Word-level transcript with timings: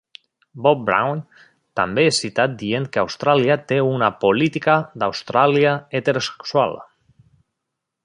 Bob 0.67 0.79
Brown 0.85 1.19
també 1.81 2.05
és 2.13 2.21
citat 2.23 2.57
dient 2.63 2.89
que 2.95 3.03
Austràlia 3.03 3.59
té 3.73 3.79
una 3.91 4.11
"política 4.27 4.81
d'Austràlia 5.05 5.79
heterosexual". 6.01 6.79